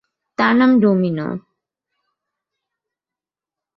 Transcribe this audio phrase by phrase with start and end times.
[0.37, 1.27] তার নাম ডমিনো।